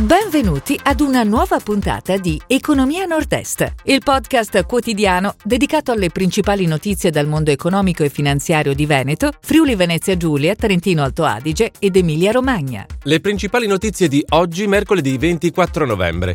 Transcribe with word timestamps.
Benvenuti 0.00 0.80
ad 0.82 1.00
una 1.00 1.24
nuova 1.24 1.58
puntata 1.58 2.16
di 2.16 2.40
Economia 2.46 3.04
Nord-Est, 3.04 3.74
il 3.84 4.00
podcast 4.02 4.64
quotidiano 4.64 5.34
dedicato 5.44 5.92
alle 5.92 6.08
principali 6.08 6.64
notizie 6.64 7.10
dal 7.10 7.26
mondo 7.26 7.50
economico 7.50 8.02
e 8.02 8.08
finanziario 8.08 8.72
di 8.72 8.86
Veneto, 8.86 9.30
Friuli 9.42 9.74
Venezia 9.74 10.16
Giulia, 10.16 10.54
Trentino 10.54 11.02
Alto 11.02 11.24
Adige 11.24 11.72
ed 11.78 11.96
Emilia 11.96 12.30
Romagna. 12.30 12.86
Le 13.02 13.20
principali 13.20 13.66
notizie 13.66 14.08
di 14.08 14.24
oggi, 14.30 14.66
mercoledì 14.66 15.18
24 15.18 15.84
novembre. 15.84 16.34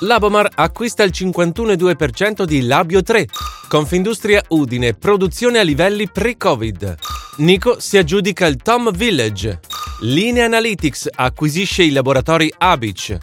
Labomar 0.00 0.48
acquista 0.54 1.02
il 1.02 1.12
51,2% 1.14 2.44
di 2.44 2.62
Labio 2.62 3.02
3. 3.02 3.26
Confindustria 3.68 4.42
Udine, 4.48 4.94
produzione 4.94 5.58
a 5.58 5.62
livelli 5.62 6.08
pre-Covid. 6.08 6.96
Nico 7.36 7.78
si 7.78 7.98
aggiudica 7.98 8.46
il 8.46 8.56
Tom 8.56 8.90
Village. 8.90 9.60
Linea 10.04 10.46
Analytics 10.46 11.10
acquisisce 11.14 11.84
i 11.84 11.92
laboratori 11.92 12.52
Abic. 12.58 13.18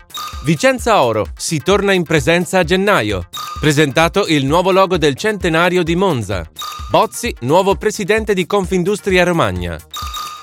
Vicenza 0.45 1.01
Oro 1.03 1.27
si 1.35 1.59
torna 1.59 1.91
in 1.91 2.03
presenza 2.03 2.59
a 2.59 2.63
gennaio. 2.63 3.27
Presentato 3.59 4.25
il 4.27 4.45
nuovo 4.45 4.71
logo 4.71 4.97
del 4.97 5.15
centenario 5.15 5.83
di 5.83 5.97
Monza. 5.97 6.49
Bozzi, 6.89 7.35
nuovo 7.41 7.75
presidente 7.75 8.33
di 8.33 8.45
Confindustria 8.45 9.25
Romagna. 9.25 9.77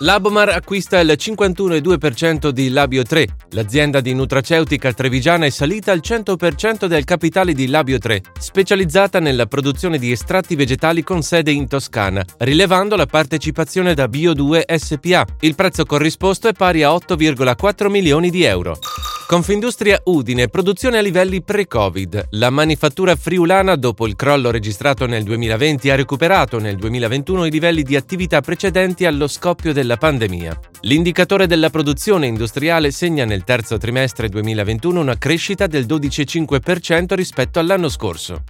Labomar 0.01 0.51
acquista 0.51 1.01
il 1.01 1.17
51,2% 1.19 2.51
di 2.51 2.69
Labio 2.69 3.03
3. 3.03 3.27
L'azienda 3.53 4.03
di 4.03 4.13
nutraceutica 4.13 4.93
trevigiana 4.93 5.47
è 5.47 5.51
salita 5.51 5.91
al 5.91 6.03
100% 6.05 6.85
del 6.85 7.05
capitale 7.05 7.55
di 7.55 7.67
Labio 7.67 7.97
3, 7.97 8.21
specializzata 8.39 9.21
nella 9.21 9.47
produzione 9.47 9.97
di 9.97 10.13
estratti 10.13 10.55
vegetali 10.55 11.03
con 11.03 11.23
sede 11.23 11.51
in 11.51 11.67
Toscana, 11.67 12.23
rilevando 12.39 12.95
la 12.95 13.07
partecipazione 13.07 13.95
da 13.95 14.05
Bio2 14.05 14.65
SPA. 14.77 15.25
Il 15.41 15.55
prezzo 15.55 15.87
corrisposto 15.87 16.49
è 16.49 16.53
pari 16.53 16.83
a 16.83 16.91
8,4 16.91 17.89
milioni 17.89 18.29
di 18.29 18.43
euro. 18.43 18.77
Confindustria 19.27 20.01
Udine, 20.05 20.47
produzione 20.47 20.99
a 20.99 21.01
livelli 21.01 21.43
pre-Covid. 21.43 22.29
La 22.31 22.49
manifattura 22.49 23.17
friulana, 23.17 23.75
dopo 23.75 24.07
il 24.07 24.15
crollo 24.15 24.53
registrato 24.53 25.05
nel 25.07 25.25
2020, 25.25 25.91
ha 25.91 25.97
recuperato 25.97 26.61
nel 26.61 26.77
2021 26.77 27.47
i 27.47 27.51
livelli 27.51 27.83
di 27.83 27.97
attività 27.97 28.41
precedenti 28.41 29.05
allo 29.05 29.27
scoppio 29.27 29.73
della 29.73 29.97
pandemia. 29.97 30.57
L'indicatore 30.83 31.49
della 31.49 31.71
produzione 31.71 32.29
industriale 32.29 32.93
segna 32.93 33.25
nel 33.25 33.43
terzo 33.43 33.79
trimestre 33.79 34.29
2021 34.29 35.01
una 35.01 35.19
crescita 35.19 35.67
del 35.67 35.87
12,5% 35.87 37.15
rispetto 37.15 37.59
all'anno 37.59 37.89
scorso. 37.89 38.45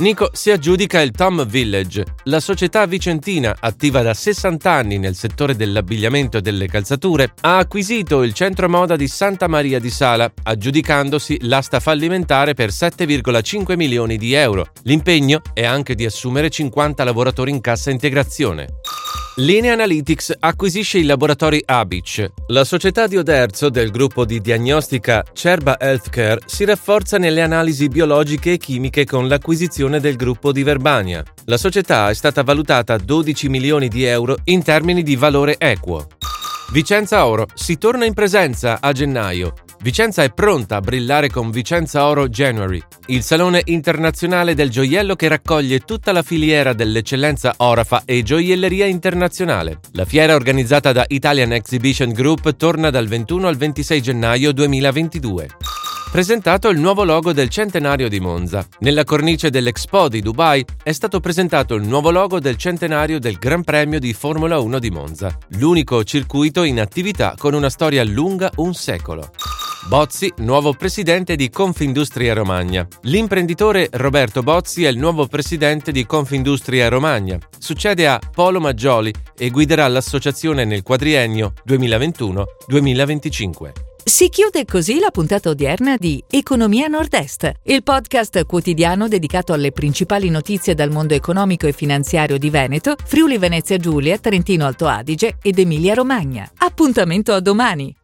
Nico 0.00 0.30
si 0.32 0.50
aggiudica 0.50 1.02
il 1.02 1.10
Tom 1.10 1.46
Village, 1.46 2.06
la 2.24 2.40
società 2.40 2.86
vicentina 2.86 3.54
attiva 3.60 4.00
da 4.00 4.14
60 4.14 4.70
anni 4.70 4.96
nel 4.96 5.14
settore 5.14 5.54
dell'abbigliamento 5.54 6.38
e 6.38 6.40
delle 6.40 6.68
calzature, 6.68 7.34
ha 7.42 7.58
acquisito 7.58 8.22
il 8.22 8.32
centro 8.32 8.66
moda 8.66 8.96
di 8.96 9.06
Santa 9.06 9.46
Maria 9.46 9.78
di 9.78 9.90
Sala, 9.90 10.32
aggiudicandosi 10.42 11.40
l'asta 11.42 11.80
fallimentare 11.80 12.54
per 12.54 12.70
7,5 12.70 13.76
milioni 13.76 14.16
di 14.16 14.32
euro. 14.32 14.68
L'impegno 14.84 15.42
è 15.52 15.66
anche 15.66 15.94
di 15.94 16.06
assumere 16.06 16.48
50 16.48 17.04
lavoratori 17.04 17.50
in 17.50 17.60
cassa 17.60 17.90
integrazione. 17.90 18.79
Linea 19.40 19.72
Analytics 19.72 20.34
acquisisce 20.38 20.98
i 20.98 21.04
laboratori 21.04 21.62
Abic. 21.64 22.30
La 22.48 22.62
società 22.62 23.06
di 23.06 23.16
Oderzo 23.16 23.70
del 23.70 23.90
gruppo 23.90 24.26
di 24.26 24.38
diagnostica 24.38 25.24
Cerba 25.32 25.80
Healthcare 25.80 26.42
si 26.44 26.66
rafforza 26.66 27.16
nelle 27.16 27.40
analisi 27.40 27.88
biologiche 27.88 28.52
e 28.52 28.58
chimiche 28.58 29.06
con 29.06 29.28
l'acquisizione 29.28 29.98
del 29.98 30.16
gruppo 30.16 30.52
di 30.52 30.62
Verbania. 30.62 31.24
La 31.46 31.56
società 31.56 32.10
è 32.10 32.14
stata 32.14 32.42
valutata 32.42 32.92
a 32.92 32.98
12 32.98 33.48
milioni 33.48 33.88
di 33.88 34.04
euro 34.04 34.36
in 34.44 34.62
termini 34.62 35.02
di 35.02 35.16
valore 35.16 35.56
equo. 35.56 36.06
Vicenza 36.72 37.24
Oro 37.24 37.46
si 37.54 37.78
torna 37.78 38.04
in 38.04 38.12
presenza 38.12 38.78
a 38.78 38.92
gennaio. 38.92 39.54
Vicenza 39.82 40.22
è 40.22 40.30
pronta 40.30 40.76
a 40.76 40.80
brillare 40.80 41.30
con 41.30 41.50
Vicenza 41.50 42.04
Oro 42.04 42.28
January, 42.28 42.82
il 43.06 43.22
salone 43.22 43.62
internazionale 43.64 44.54
del 44.54 44.68
gioiello 44.68 45.16
che 45.16 45.26
raccoglie 45.26 45.80
tutta 45.80 46.12
la 46.12 46.20
filiera 46.22 46.74
dell'eccellenza 46.74 47.54
orafa 47.56 48.02
e 48.04 48.22
gioielleria 48.22 48.84
internazionale. 48.84 49.80
La 49.92 50.04
fiera 50.04 50.34
organizzata 50.34 50.92
da 50.92 51.06
Italian 51.08 51.52
Exhibition 51.52 52.12
Group 52.12 52.56
torna 52.56 52.90
dal 52.90 53.08
21 53.08 53.48
al 53.48 53.56
26 53.56 54.02
gennaio 54.02 54.52
2022 54.52 55.48
presentato 56.10 56.68
il 56.70 56.80
nuovo 56.80 57.04
logo 57.04 57.32
del 57.32 57.48
centenario 57.48 58.08
di 58.08 58.18
Monza. 58.18 58.66
Nella 58.80 59.04
cornice 59.04 59.48
dell'Expo 59.48 60.08
di 60.08 60.20
Dubai 60.20 60.64
è 60.82 60.90
stato 60.90 61.20
presentato 61.20 61.76
il 61.76 61.86
nuovo 61.86 62.10
logo 62.10 62.40
del 62.40 62.56
centenario 62.56 63.20
del 63.20 63.36
Gran 63.38 63.62
Premio 63.62 64.00
di 64.00 64.12
Formula 64.12 64.58
1 64.58 64.80
di 64.80 64.90
Monza, 64.90 65.38
l'unico 65.50 66.02
circuito 66.02 66.64
in 66.64 66.80
attività 66.80 67.36
con 67.38 67.54
una 67.54 67.70
storia 67.70 68.02
lunga 68.02 68.50
un 68.56 68.74
secolo. 68.74 69.30
Bozzi, 69.88 70.32
nuovo 70.38 70.74
presidente 70.74 71.36
di 71.36 71.48
Confindustria 71.48 72.34
Romagna. 72.34 72.86
L'imprenditore 73.02 73.88
Roberto 73.92 74.42
Bozzi 74.42 74.84
è 74.84 74.88
il 74.88 74.98
nuovo 74.98 75.26
presidente 75.26 75.90
di 75.90 76.06
Confindustria 76.06 76.88
Romagna. 76.88 77.38
Succede 77.58 78.06
a 78.06 78.18
Polo 78.18 78.60
Maggioli 78.60 79.12
e 79.36 79.50
guiderà 79.50 79.88
l'associazione 79.88 80.64
nel 80.64 80.82
quadriennio 80.82 81.54
2021-2025. 81.66 83.70
Si 84.04 84.28
chiude 84.28 84.64
così 84.64 84.98
la 84.98 85.10
puntata 85.10 85.50
odierna 85.50 85.96
di 85.96 86.22
Economia 86.28 86.86
Nord-Est, 86.86 87.52
il 87.64 87.82
podcast 87.82 88.44
quotidiano 88.46 89.08
dedicato 89.08 89.52
alle 89.52 89.72
principali 89.72 90.30
notizie 90.30 90.74
dal 90.74 90.90
mondo 90.90 91.14
economico 91.14 91.66
e 91.66 91.72
finanziario 91.72 92.38
di 92.38 92.50
Veneto, 92.50 92.96
Friuli 93.04 93.38
Venezia 93.38 93.76
Giulia, 93.76 94.18
Trentino 94.18 94.66
Alto 94.66 94.86
Adige 94.86 95.36
ed 95.42 95.58
Emilia 95.58 95.94
Romagna. 95.94 96.50
Appuntamento 96.58 97.32
a 97.32 97.40
domani! 97.40 97.94